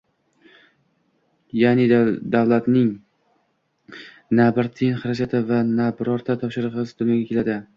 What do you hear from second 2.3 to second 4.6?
davlatning na